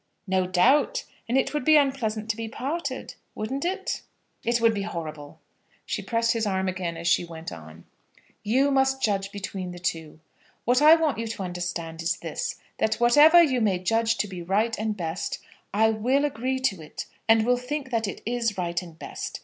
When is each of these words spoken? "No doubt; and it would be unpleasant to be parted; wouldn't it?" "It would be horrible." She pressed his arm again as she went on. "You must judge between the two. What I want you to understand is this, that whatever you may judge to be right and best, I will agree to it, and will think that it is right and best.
"No 0.25 0.47
doubt; 0.47 1.03
and 1.29 1.37
it 1.37 1.53
would 1.53 1.63
be 1.63 1.75
unpleasant 1.77 2.27
to 2.31 2.35
be 2.35 2.47
parted; 2.47 3.13
wouldn't 3.35 3.63
it?" 3.63 4.01
"It 4.43 4.59
would 4.59 4.73
be 4.73 4.81
horrible." 4.81 5.39
She 5.85 6.01
pressed 6.01 6.31
his 6.31 6.47
arm 6.47 6.67
again 6.67 6.97
as 6.97 7.07
she 7.07 7.23
went 7.23 7.51
on. 7.51 7.85
"You 8.43 8.71
must 8.71 9.03
judge 9.03 9.31
between 9.31 9.69
the 9.73 9.77
two. 9.77 10.19
What 10.65 10.81
I 10.81 10.95
want 10.95 11.19
you 11.19 11.27
to 11.27 11.43
understand 11.43 12.01
is 12.01 12.17
this, 12.17 12.55
that 12.79 12.95
whatever 12.95 13.43
you 13.43 13.61
may 13.61 13.77
judge 13.77 14.17
to 14.17 14.27
be 14.27 14.41
right 14.41 14.75
and 14.79 14.97
best, 14.97 15.37
I 15.71 15.91
will 15.91 16.25
agree 16.25 16.57
to 16.61 16.81
it, 16.81 17.05
and 17.29 17.45
will 17.45 17.57
think 17.57 17.91
that 17.91 18.07
it 18.07 18.23
is 18.25 18.57
right 18.57 18.81
and 18.81 18.97
best. 18.97 19.39